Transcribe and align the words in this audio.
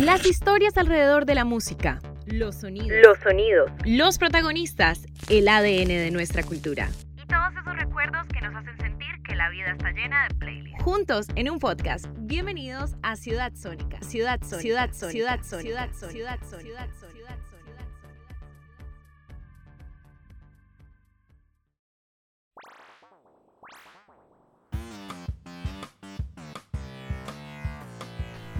Las 0.00 0.24
historias 0.24 0.76
alrededor 0.78 1.26
de 1.26 1.34
la 1.34 1.44
música. 1.44 1.98
Los 2.24 2.54
sonidos. 2.54 3.00
Los 3.02 3.18
sonidos. 3.18 3.68
Los 3.84 4.18
protagonistas. 4.18 5.04
El 5.28 5.48
ADN 5.48 5.88
de 5.88 6.10
nuestra 6.12 6.44
cultura. 6.44 6.88
Y 7.16 7.26
todos 7.26 7.50
esos 7.60 7.76
recuerdos 7.76 8.24
que 8.28 8.40
nos 8.40 8.54
hacen 8.54 8.76
sentir 8.78 9.08
que 9.26 9.34
la 9.34 9.50
vida 9.50 9.72
está 9.72 9.90
llena 9.90 10.28
de 10.28 10.34
playlists. 10.36 10.84
Juntos 10.84 11.26
en 11.34 11.50
un 11.50 11.58
podcast. 11.58 12.06
Bienvenidos 12.16 12.94
a 13.02 13.16
Ciudad 13.16 13.52
Sónica. 13.56 14.00
Ciudad 14.02 14.38
Sónica. 14.40 14.60
Ciudad 14.60 14.90
Sónica. 14.92 15.10
Ciudad 15.10 15.40
Sónica. 15.42 16.10
Ciudad 16.12 16.38
Sónica. 16.48 16.60
Ciudad 16.60 16.88
Sónica. 17.00 17.17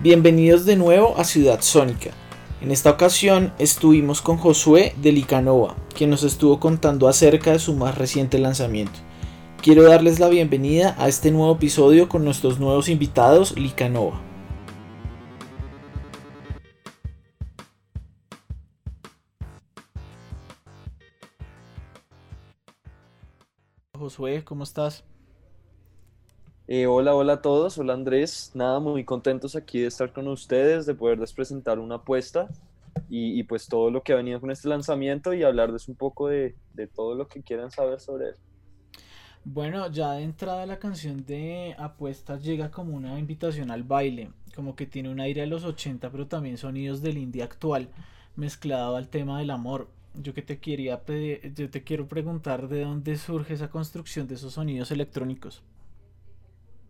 Bienvenidos 0.01 0.65
de 0.65 0.77
nuevo 0.77 1.19
a 1.19 1.25
Ciudad 1.25 1.61
Sónica. 1.61 2.11
En 2.61 2.71
esta 2.71 2.89
ocasión 2.89 3.53
estuvimos 3.59 4.23
con 4.23 4.37
Josué 4.37 4.95
de 5.03 5.11
Licanova, 5.11 5.75
quien 5.93 6.09
nos 6.09 6.23
estuvo 6.23 6.61
contando 6.61 7.09
acerca 7.09 7.51
de 7.51 7.59
su 7.59 7.75
más 7.75 7.99
reciente 7.99 8.39
lanzamiento. 8.39 8.97
Quiero 9.61 9.83
darles 9.83 10.21
la 10.21 10.29
bienvenida 10.29 10.95
a 11.01 11.09
este 11.09 11.33
nuevo 11.33 11.57
episodio 11.57 12.09
con 12.09 12.25
nuestros 12.25 12.61
nuevos 12.61 12.89
invitados 12.89 13.59
Licanova. 13.59 14.23
Josué, 23.99 24.45
¿cómo 24.45 24.63
estás? 24.63 25.03
Eh, 26.71 26.87
hola, 26.87 27.15
hola 27.15 27.33
a 27.33 27.41
todos, 27.41 27.79
hola 27.79 27.95
Andrés, 27.95 28.51
nada, 28.53 28.79
muy 28.79 29.03
contentos 29.03 29.57
aquí 29.57 29.81
de 29.81 29.87
estar 29.87 30.13
con 30.13 30.29
ustedes, 30.29 30.85
de 30.85 30.95
poderles 30.95 31.33
presentar 31.33 31.79
una 31.79 31.95
apuesta 31.95 32.51
y, 33.09 33.43
pues 33.45 33.69
todo 33.69 33.91
lo 33.91 34.03
que 34.03 34.13
ha 34.13 34.17
venido 34.17 34.39
con 34.39 34.51
este 34.51 34.69
lanzamiento 34.69 35.33
y 35.33 35.45
hablarles 35.45 35.89
un 35.89 35.95
poco 35.95 36.29
de, 36.29 36.55
todo 36.95 37.15
lo 37.15 37.27
que 37.27 37.43
quieran 37.43 37.71
saber 37.71 38.01
sobre 38.01 38.29
él. 38.29 38.35
Bueno, 39.47 39.91
ya 39.91 40.13
de 40.13 40.25
entrada 40.25 40.67
la 40.67 40.79
canción 40.79 41.25
de 41.25 41.75
apuestas 41.79 42.45
llega 42.45 42.71
como 42.71 42.95
una 42.95 43.19
invitación 43.19 43.71
al 43.71 43.83
baile, 43.83 44.31
como 44.55 44.77
que 44.77 44.85
tiene 44.85 45.09
un 45.09 45.21
aire 45.21 45.41
de 45.41 45.47
los 45.47 45.65
80, 45.65 46.11
pero 46.11 46.27
también 46.27 46.59
sonidos 46.59 47.01
del 47.01 47.17
indie 47.17 47.43
actual, 47.43 47.89
mezclado 48.37 48.97
al 48.97 49.09
tema 49.09 49.39
del 49.39 49.53
amor. 49.53 49.89
Yo 50.13 50.35
que 50.35 50.43
te 50.43 50.59
quería 50.59 51.01
yo 51.55 51.71
te 51.71 51.83
quiero 51.83 52.09
preguntar 52.09 52.69
de 52.69 52.83
dónde 52.83 53.17
surge 53.17 53.55
esa 53.55 53.71
construcción 53.71 54.29
de 54.29 54.35
esos 54.35 54.53
sonidos 54.53 54.91
electrónicos. 54.91 55.63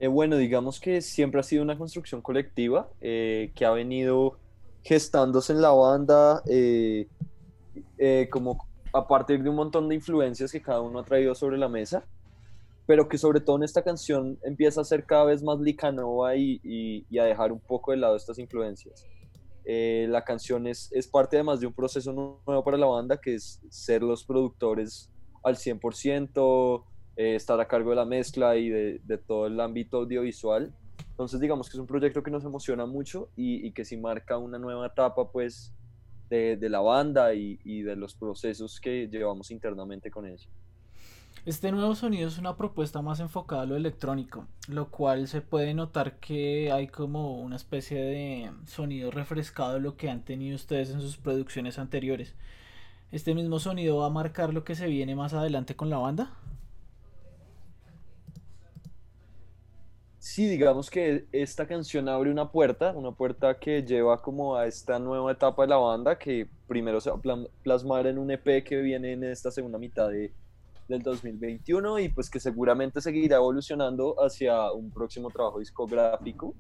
Eh, 0.00 0.06
bueno, 0.06 0.36
digamos 0.36 0.78
que 0.78 1.00
siempre 1.00 1.41
ha 1.41 1.42
sido 1.42 1.62
una 1.62 1.77
construcción 1.77 2.22
colectiva 2.22 2.88
eh, 3.00 3.50
que 3.54 3.64
ha 3.64 3.70
venido 3.70 4.38
gestándose 4.84 5.52
en 5.52 5.60
la 5.60 5.70
banda 5.70 6.41
eh, 6.46 7.08
como 8.30 8.69
a 8.92 9.08
partir 9.08 9.42
de 9.42 9.50
un 9.50 9.56
montón 9.56 9.88
de 9.88 9.96
influencias 9.96 10.52
que 10.52 10.62
cada 10.62 10.80
uno 10.80 11.00
ha 11.00 11.04
traído 11.04 11.34
sobre 11.34 11.58
la 11.58 11.69
mesa, 11.69 12.04
pero 12.86 13.08
que 13.08 13.19
sobre 13.19 13.41
todo 13.41 13.56
en 13.56 13.64
esta 13.64 13.82
canción 13.82 14.38
empieza 14.44 14.80
a 14.80 14.84
ser 14.84 15.04
cada 15.04 15.24
vez 15.24 15.42
más 15.42 15.58
licanova 15.58 16.36
y, 16.36 16.60
y, 16.62 17.19
a 17.19 17.24
dejar 17.24 17.50
un 17.52 17.60
poco 17.60 17.91
de 17.91 17.98
lado 17.98 18.16
estas 18.16 18.38
influencias. 18.38 19.04
la 19.66 20.24
canción 20.24 20.66
es, 20.69 20.91
es 20.92 21.08
parte 21.08 21.36
además 21.36 21.60
de 21.60 21.66
un 21.66 21.74
proceso 21.74 22.12
nuevo 22.12 22.64
para 22.64 22.78
la 22.78 22.86
banda, 22.86 23.20
que 23.20 23.34
es 23.34 23.60
ser 23.69 24.02
los 24.02 24.24
productores 24.24 25.10
al 25.42 25.56
100%, 25.56 26.84
eh, 27.19 27.34
estar 27.34 27.58
a 27.61 27.66
cargo 27.66 27.91
de 27.91 27.97
la 27.97 28.05
mezcla 28.05 28.55
y 28.56 28.69
de, 28.69 29.19
todo 29.27 29.48
el 29.48 29.58
ámbito 29.58 29.97
audiovisual. 29.97 30.72
Entonces 31.11 31.41
digamos 31.41 31.69
que 31.69 31.77
es 31.77 31.80
un 31.80 31.86
proyecto 31.88 32.22
que 32.22 32.30
nos 32.30 32.44
emociona 32.44 32.86
mucho 32.86 33.28
y, 33.34 33.72
que 33.72 33.84
sí 33.84 33.97
marca 33.97 34.38
una 34.38 34.56
nueva 34.56 34.86
etapa 34.86 35.33
pues 35.33 35.75
de, 36.30 36.56
la 36.70 36.78
banda 36.78 37.34
y, 37.34 37.83
de 37.83 37.97
los 37.97 38.14
procesos 38.14 38.80
que 38.80 39.08
llevamos 39.08 39.50
internamente 39.50 40.12
con 40.12 40.27
ella. 40.27 40.47
Este 41.44 41.72
nuevo 41.72 41.97
sonido 41.97 42.28
es 42.28 42.38
una 42.38 42.56
propuesta 42.56 43.03
más 43.03 43.19
enfocada 43.19 43.62
a 43.62 43.66
lo 43.66 43.75
electrónico, 43.75 44.47
lo 44.69 44.88
cual 44.88 45.26
se 45.26 45.41
puede 45.41 45.75
notar 45.75 46.21
que 46.21 46.71
hay 46.71 46.87
como 46.87 47.41
una 47.41 47.56
especie 47.56 48.00
de 48.00 48.53
sonido 48.66 49.10
refrescado 49.10 49.81
lo 49.81 49.97
que 49.97 50.09
han 50.09 50.25
tenido 50.25 50.54
ustedes 50.54 50.91
en 50.91 51.00
sus 51.00 51.16
producciones 51.16 51.81
anteriores. 51.81 52.37
¿Este 53.10 53.34
mismo 53.34 53.59
sonido 53.59 53.97
va 53.97 54.06
a 54.06 54.10
marcar 54.10 54.54
lo 54.54 54.62
que 54.62 54.76
se 54.76 54.87
viene 54.87 55.16
más 55.16 55.34
adelante 55.34 55.75
con 55.75 55.91
la 55.91 55.98
banda? 55.98 56.31
Sí, 60.31 60.47
digamos 60.47 60.91
que 60.91 61.25
esta 61.33 61.66
canción 61.66 62.06
abre 62.06 62.31
una 62.31 62.53
puerta, 62.53 62.93
una 62.93 63.12
puerta 63.12 63.59
que 63.59 63.83
lleva 63.83 64.21
como 64.21 64.56
a 64.56 64.66
esta 64.66 64.99
nueva 64.99 65.33
etapa 65.33 65.62
de 65.62 65.69
la 65.69 65.78
banda 65.78 66.19
que 66.19 66.47
primero 66.66 67.00
se 67.00 67.11
va 67.11 67.16
a 67.16 67.47
plasmar 67.62 68.06
en 68.06 68.19
un 68.19 68.31
EP 68.31 68.62
que 68.62 68.77
viene 68.83 69.12
en 69.12 69.25
esta 69.25 69.50
segunda 69.50 69.78
mitad 69.78 70.11
de, 70.11 70.31
del 70.87 71.00
2021 71.00 72.00
y 72.00 72.11
pues 72.11 72.28
que 72.28 72.41
seguramente 72.41 73.00
seguirá 73.00 73.37
evolucionando 73.37 74.16
hacia 74.22 74.71
un 74.71 74.91
próximo 74.91 75.31
trabajo 75.31 75.61
discográfico. 75.61 76.55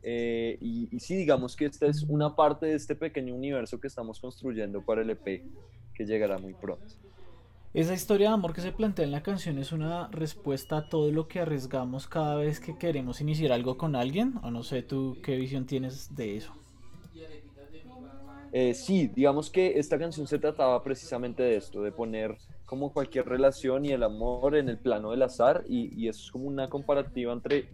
Eh, 0.00 0.56
y, 0.60 0.88
y 0.94 1.00
sí, 1.00 1.16
digamos 1.16 1.56
que 1.56 1.64
esta 1.64 1.86
es 1.86 2.04
una 2.04 2.36
parte 2.36 2.66
de 2.66 2.74
este 2.74 2.94
pequeño 2.94 3.34
universo 3.34 3.80
que 3.80 3.88
estamos 3.88 4.20
construyendo 4.20 4.80
para 4.80 5.02
el 5.02 5.10
EP 5.10 5.42
que 5.92 6.06
llegará 6.06 6.38
muy 6.38 6.54
pronto. 6.54 6.94
Esa 7.74 7.92
historia 7.92 8.28
de 8.28 8.34
amor 8.34 8.54
que 8.54 8.62
se 8.62 8.72
plantea 8.72 9.04
en 9.04 9.12
la 9.12 9.22
canción 9.22 9.58
es 9.58 9.72
una 9.72 10.08
respuesta 10.08 10.78
a 10.78 10.88
todo 10.88 11.12
lo 11.12 11.28
que 11.28 11.40
arriesgamos 11.40 12.06
cada 12.06 12.36
vez 12.36 12.60
que 12.60 12.78
queremos 12.78 13.20
iniciar 13.20 13.52
algo 13.52 13.76
con 13.76 13.94
alguien, 13.94 14.34
o 14.42 14.50
no 14.50 14.62
sé 14.62 14.82
tú 14.82 15.18
qué 15.22 15.36
visión 15.36 15.66
tienes 15.66 16.14
de 16.16 16.38
eso. 16.38 16.54
Eh, 18.52 18.72
sí, 18.72 19.08
digamos 19.08 19.50
que 19.50 19.78
esta 19.78 19.98
canción 19.98 20.26
se 20.26 20.38
trataba 20.38 20.82
precisamente 20.82 21.42
de 21.42 21.56
esto, 21.56 21.82
de 21.82 21.92
poner 21.92 22.38
como 22.64 22.90
cualquier 22.90 23.26
relación 23.26 23.84
y 23.84 23.90
el 23.90 24.02
amor 24.02 24.56
en 24.56 24.70
el 24.70 24.78
plano 24.78 25.10
del 25.10 25.22
azar 25.22 25.64
y, 25.68 25.94
y 25.94 26.08
eso 26.08 26.24
es 26.24 26.30
como 26.30 26.46
una 26.46 26.70
comparativa 26.70 27.34
entre 27.34 27.68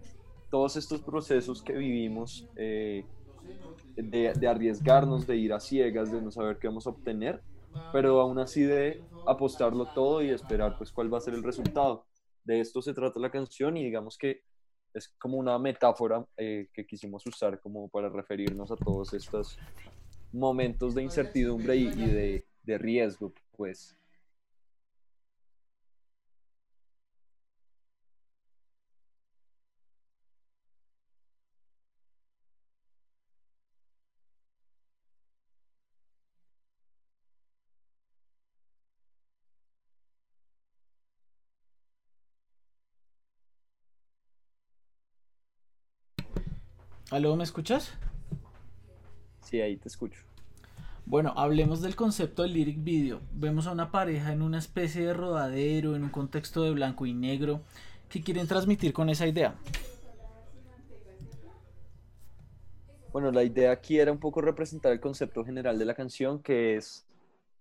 todos 0.50 0.76
estos 0.76 1.03
procesos 1.03 1.62
que 1.62 1.72
vivimos 1.75 2.49
eh, 2.56 3.05
de, 3.94 4.32
de 4.32 4.49
arriesgarnos, 4.49 5.25
de 5.28 5.37
ir 5.37 5.53
a 5.53 5.61
ciegas, 5.61 6.11
de 6.11 6.21
no 6.21 6.32
saber 6.32 6.59
qué 6.59 6.66
vamos 6.66 6.88
a 6.88 6.91
obtener 6.91 7.41
pero 7.92 8.20
aún 8.20 8.38
así 8.38 8.62
de 8.62 9.02
apostarlo 9.26 9.86
todo 9.94 10.22
y 10.22 10.30
esperar 10.30 10.76
pues 10.76 10.92
cuál 10.92 11.12
va 11.12 11.18
a 11.18 11.22
ser 11.22 11.34
el 11.34 11.42
resultado. 11.42 12.06
De 12.44 12.60
esto 12.60 12.82
se 12.82 12.92
trata 12.92 13.18
la 13.20 13.30
canción 13.30 13.76
y 13.76 13.84
digamos 13.84 14.18
que 14.18 14.42
es 14.92 15.08
como 15.18 15.38
una 15.38 15.58
metáfora 15.58 16.24
eh, 16.36 16.68
que 16.72 16.86
quisimos 16.86 17.26
usar 17.26 17.60
como 17.60 17.88
para 17.88 18.08
referirnos 18.08 18.70
a 18.70 18.76
todos 18.76 19.12
estos 19.12 19.58
momentos 20.32 20.94
de 20.94 21.02
incertidumbre 21.02 21.76
y, 21.76 21.88
de, 21.90 22.46
de 22.62 22.78
riesgo, 22.78 23.32
pues. 23.56 23.96
¿Aló, 47.14 47.36
me 47.36 47.44
escuchas? 47.44 47.92
Sí, 49.41 49.60
ahí 49.60 49.76
te 49.76 49.86
escucho. 49.86 50.20
Bueno, 51.06 51.32
hablemos 51.36 51.80
del 51.80 51.94
concepto 51.94 52.42
del 52.42 52.54
lyric 52.54 52.82
video. 52.82 53.20
Vemos 53.32 53.69
a 53.69 53.70
una 53.70 53.92
pareja 53.92 54.32
en 54.32 54.42
una 54.42 54.58
especie 54.58 55.06
de 55.06 55.14
rodadero, 55.14 55.94
en 55.94 56.02
un 56.02 56.10
contexto 56.10 56.64
de 56.64 56.72
blanco 56.72 57.06
y 57.06 57.12
negro. 57.12 57.60
¿Qué 58.08 58.20
quieren 58.20 58.48
transmitir 58.48 58.92
con 58.92 59.10
esa 59.10 59.28
idea? 59.28 59.54
Bueno, 63.12 63.31
la 63.31 63.44
idea 63.44 63.70
aquí 63.70 64.00
era 64.00 64.10
un 64.10 64.19
poco 64.19 64.41
representar 64.41 64.90
el 64.90 64.99
concepto 64.99 65.44
general 65.44 65.78
de 65.78 65.84
la 65.84 65.94
canción, 65.94 66.43
que 66.43 66.75
es 66.75 67.06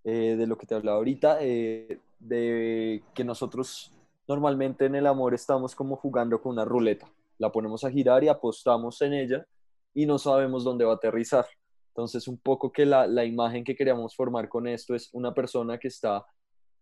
eh, 0.04 0.36
de 0.36 0.48
lo 0.48 0.58
que 0.58 0.66
te 0.66 0.74
hablaba 0.74 0.98
ahorita, 0.98 1.38
eh, 1.42 2.00
de 2.20 3.04
que 3.14 3.24
nosotros 3.24 3.92
normalmente 4.28 4.88
en 4.88 4.96
el 4.96 5.06
amor 5.06 5.36
estamos 5.36 5.76
como 5.76 5.96
jugando 5.96 6.42
con 6.42 6.54
una 6.54 6.66
ruleta 6.66 7.08
la 7.38 7.52
ponemos 7.52 7.84
a 7.84 7.92
girar 7.92 8.24
y 8.24 8.28
apostamos 8.28 9.02
en 9.02 9.14
ella 9.14 9.46
y 9.94 10.06
no 10.06 10.18
sabemos 10.18 10.64
dónde 10.64 10.86
va 10.86 10.94
a 10.94 10.96
aterrizar. 10.96 11.46
Entonces, 11.90 12.28
un 12.28 12.38
poco 12.38 12.72
que 12.72 12.86
la, 12.86 13.06
la 13.06 13.26
imagen 13.26 13.64
que 13.64 13.76
queríamos 13.76 14.16
formar 14.16 14.50
con 14.50 14.68
esto 14.68 14.96
es 14.96 15.10
una 15.14 15.34
persona 15.34 15.78
que 15.78 15.88
está 15.88 16.26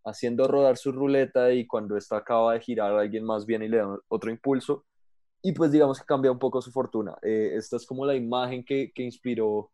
haciendo 0.06 0.48
rodar 0.48 0.77
su 0.77 0.92
ruleta 0.92 1.51
y 1.51 1.68
cuando 1.68 1.98
esta 1.98 2.18
acaba 2.18 2.53
de 2.53 2.62
girar 2.62 2.94
alguien 2.94 3.24
más 3.24 3.45
viene 3.45 3.65
y 3.65 3.69
le 3.69 3.77
da 3.77 4.00
otro 4.07 4.31
impulso 4.31 4.86
y 5.44 5.53
pues 5.53 5.71
digamos 5.71 6.00
que 6.00 6.06
cambia 6.06 6.31
un 6.31 6.39
poco 6.39 6.62
su 6.62 6.71
fortuna. 6.71 7.18
Eh, 7.21 7.54
esta 7.56 7.77
es 7.77 7.86
como 7.86 8.06
la 8.06 8.15
imagen 8.15 8.63
que, 8.63 8.92
que 8.94 9.04
inspiró 9.04 9.71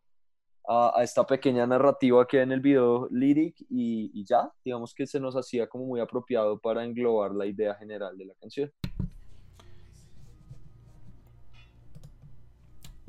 a, 0.68 1.02
esta 1.02 1.26
pequeña 1.26 1.66
narrativa 1.66 2.26
que 2.28 2.38
hay 2.38 2.44
en 2.44 2.52
el 2.52 2.62
video 2.62 3.08
lyric 3.12 3.60
y, 3.70 4.12
y 4.14 4.26
ya, 4.26 4.52
digamos 4.64 4.94
que 4.94 5.08
se 5.08 5.20
nos 5.20 5.36
hacía 5.36 5.68
como 5.68 5.86
muy 5.86 6.00
apropiado 6.00 6.60
para 6.60 6.84
englobar 6.84 7.34
la 7.34 7.46
idea 7.46 7.76
general 7.76 8.18
de 8.18 8.26
la 8.26 8.34
canción. 8.36 8.72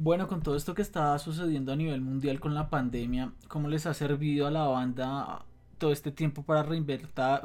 Bueno, 0.00 0.29
con 0.29 0.41
todo 0.41 0.55
esto 0.55 0.77
que 0.77 0.83
está 0.83 1.19
sucediendo 1.19 1.73
a 1.73 1.77
nivel 1.77 2.00
mundial 2.00 2.39
con 2.39 2.55
la 2.55 2.71
pandemia, 2.71 3.33
¿cómo 3.49 3.67
les 3.67 3.85
ha 3.85 3.95
servido 3.95 4.47
a 4.47 4.50
la 4.53 4.65
banda 4.69 5.45
todo 5.77 5.91
este 5.91 6.12
tiempo 6.12 6.45
para, 6.45 6.65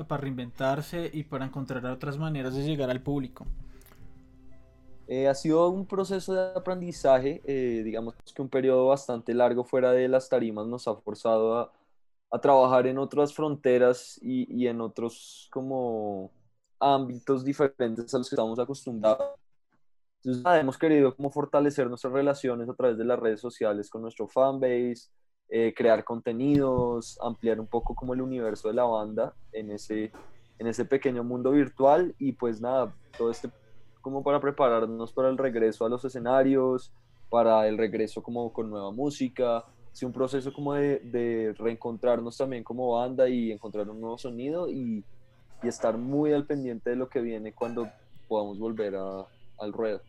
para 0.08 0.22
reinventarse 0.22 1.10
y 1.12 1.24
para 1.24 1.46
encontrar 1.46 1.84
otras 1.88 2.20
maneras 2.20 2.54
de 2.56 2.62
llegar 2.62 2.92
al 2.92 3.02
público? 3.02 3.48
Eh, 5.08 5.28
ha 5.28 5.34
sido 5.34 5.68
un 5.70 5.88
proceso 5.88 6.36
de 6.36 6.56
aprendizaje, 6.56 7.42
eh, 7.46 7.82
digamos 7.84 8.14
que 8.36 8.42
un 8.44 8.50
periodo 8.50 8.86
bastante 8.86 9.34
largo 9.34 9.64
fuera 9.64 9.92
de 9.92 10.08
las 10.08 10.30
tarimas 10.30 10.68
nos 10.68 10.88
ha 10.88 10.96
forzado 10.96 11.58
a, 11.58 11.72
trabajar 12.40 12.86
en 12.86 13.00
otras 13.00 13.34
fronteras 13.34 14.20
y, 14.22 14.52
y, 14.56 14.68
en 14.68 14.82
otros 14.82 15.48
como 15.52 16.32
ámbitos 16.80 17.44
diferentes 17.44 18.14
a 18.14 18.18
los 18.20 18.30
que 18.30 18.36
estamos 18.36 18.58
acostumbrados. 18.60 19.32
Entonces, 20.25 20.62
hemos 20.62 20.78
querido 20.78 21.16
como 21.16 21.30
fortalecer 21.31 21.88
nuestras 21.90 22.14
relaciones 22.14 22.70
a 22.70 22.74
través 22.74 22.98
de 22.98 23.04
las 23.04 23.20
redes 23.20 23.42
sociales 23.42 23.90
con 23.90 24.02
nuestro 24.02 24.28
fanbase, 24.28 25.10
eh, 25.50 25.74
crear 25.75 26.06
contenidos, 26.06 27.20
ampliar 27.22 27.60
un 27.60 27.68
poco 27.68 27.94
como 27.94 28.14
el 28.14 28.22
universo 28.22 28.70
de 28.70 28.74
la 28.74 28.86
banda 28.86 29.34
en 29.52 29.72
ese, 29.72 30.14
en 30.60 30.68
ese 30.68 30.86
pequeño 30.86 31.25
mundo 31.25 31.52
virtual. 31.52 32.16
Y 32.20 32.31
pues 32.31 32.62
nada, 32.62 32.96
todo 33.18 33.31
este 33.31 33.50
como 34.00 34.24
para 34.24 34.40
prepararnos 34.40 35.14
para 35.14 35.30
el 35.30 35.38
regreso 35.38 35.86
a 35.86 35.90
los 35.90 36.04
escenarios, 36.04 36.92
para 37.30 37.68
el 37.68 37.78
regreso 37.78 38.22
como 38.22 38.52
con 38.52 38.69
nueva 38.69 38.92
música, 38.92 39.66
sí, 39.92 40.06
un 40.06 40.12
proceso 40.12 40.54
como 40.54 40.74
de, 40.74 41.00
de, 41.00 41.54
reencontrarnos 41.58 42.38
también 42.38 42.64
como 42.64 42.92
banda 42.92 43.30
y 43.30 43.52
encontrar 43.52 43.90
un 43.90 44.02
nuevo 44.02 44.18
sonido 44.18 44.69
y, 44.69 45.06
y 45.62 45.68
estar 45.68 45.98
muy 45.98 46.34
al 46.34 46.46
pendiente 46.46 46.90
de 46.90 46.96
lo 46.98 47.08
que 47.08 47.22
viene 47.22 47.54
cuando 47.54 47.90
podamos 48.28 48.60
volver 48.60 48.96
a, 48.98 49.26
al 49.60 49.74
ruedo. 49.74 50.02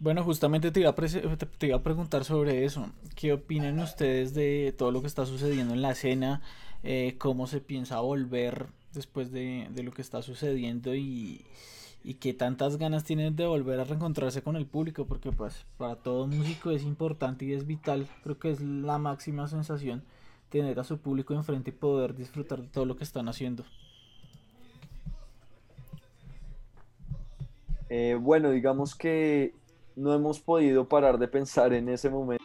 Bueno, 0.00 0.22
justamente 0.22 0.70
te 0.70 0.80
iba, 0.80 0.90
a 0.90 0.94
te 0.94 1.66
iba 1.66 1.76
a 1.76 1.82
preguntar 1.82 2.24
sobre 2.24 2.64
eso. 2.64 2.88
¿Qué 3.16 3.32
opinan 3.32 3.80
ustedes 3.80 4.32
de 4.32 4.72
todo 4.76 4.92
lo 4.92 5.00
que 5.00 5.08
está 5.08 5.26
sucediendo 5.26 5.74
en 5.74 5.82
la 5.82 5.90
escena? 5.90 6.40
Eh, 6.84 7.16
¿Cómo 7.18 7.48
se 7.48 7.60
piensa 7.60 8.00
volver 8.00 8.66
después 8.92 9.32
de, 9.32 9.66
de 9.70 9.82
lo 9.82 9.90
que 9.90 10.02
está 10.02 10.22
sucediendo? 10.22 10.94
Y, 10.94 11.44
y 12.04 12.14
qué 12.14 12.32
tantas 12.32 12.76
ganas 12.76 13.04
tienen 13.04 13.34
de 13.34 13.46
volver 13.46 13.80
a 13.80 13.84
reencontrarse 13.84 14.42
con 14.42 14.56
el 14.56 14.66
público, 14.66 15.06
porque 15.06 15.32
pues 15.32 15.66
para 15.76 15.96
todo 15.96 16.26
músico 16.26 16.70
es 16.70 16.84
importante 16.84 17.44
y 17.44 17.52
es 17.52 17.66
vital, 17.66 18.06
creo 18.22 18.38
que 18.38 18.50
es 18.50 18.60
la 18.60 18.98
máxima 18.98 19.48
sensación 19.48 20.04
tener 20.48 20.78
a 20.80 20.84
su 20.84 20.98
público 20.98 21.34
enfrente 21.34 21.70
y 21.70 21.74
poder 21.74 22.14
disfrutar 22.14 22.62
de 22.62 22.68
todo 22.68 22.86
lo 22.86 22.96
que 22.96 23.04
están 23.04 23.28
haciendo. 23.28 23.64
Eh, 27.90 28.16
bueno, 28.20 28.50
digamos 28.50 28.94
que 28.94 29.54
no 29.96 30.14
hemos 30.14 30.40
podido 30.40 30.88
parar 30.88 31.18
de 31.18 31.28
pensar 31.28 31.72
en 31.72 31.88
ese 31.88 32.10
momento. 32.10 32.44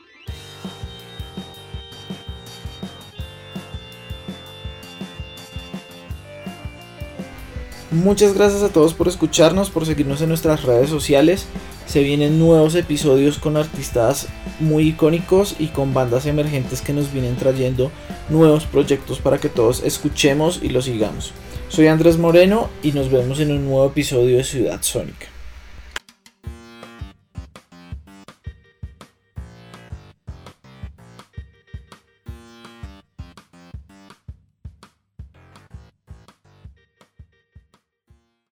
Muchas 7.91 8.33
gracias 8.33 8.63
a 8.63 8.69
todos 8.69 8.95
por 8.95 9.07
escucharnos, 9.07 9.69
por 9.69 9.85
seguirnos 9.85 10.19
en 10.21 10.29
nuestras 10.29 10.63
redes 10.63 10.89
sociales. 10.89 11.45
Se 11.85 12.01
vienen 12.01 12.39
nuevos 12.39 12.73
episodios 12.73 13.37
con 13.37 13.55
artistas 13.55 14.29
muy 14.59 14.87
icónicos 14.87 15.55
y 15.59 15.67
con 15.67 15.93
bandas 15.93 16.25
emergentes 16.25 16.81
que 16.81 16.93
nos 16.93 17.13
vienen 17.13 17.35
trayendo 17.35 17.91
nuevos 18.29 18.65
proyectos 18.65 19.19
para 19.19 19.37
que 19.37 19.49
todos 19.49 19.83
escuchemos 19.83 20.59
y 20.63 20.69
los 20.69 20.85
sigamos. 20.85 21.33
Soy 21.67 21.85
Andrés 21.85 22.17
Moreno 22.17 22.69
y 22.81 22.93
nos 22.93 23.11
vemos 23.11 23.39
en 23.39 23.51
un 23.51 23.65
nuevo 23.65 23.85
episodio 23.85 24.37
de 24.37 24.43
Ciudad 24.43 24.81
Sónica. 24.81 25.32